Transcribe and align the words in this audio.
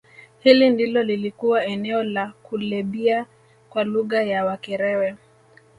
Hili 0.39 0.69
ndilo 0.69 1.03
lilikuwa 1.03 1.65
eneo 1.65 2.03
la 2.03 2.33
Kulebhiya 2.43 3.25
kwa 3.69 3.83
lugha 3.83 4.23
ya 4.23 4.45
Wakerewe 4.45 5.15